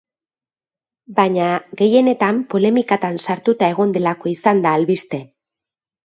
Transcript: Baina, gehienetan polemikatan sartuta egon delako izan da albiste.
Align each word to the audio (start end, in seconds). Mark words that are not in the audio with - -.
Baina, 1.17 1.49
gehienetan 1.81 2.39
polemikatan 2.53 3.19
sartuta 3.25 3.69
egon 3.73 3.93
delako 3.99 4.31
izan 4.31 4.63
da 4.65 4.73
albiste. 4.79 5.21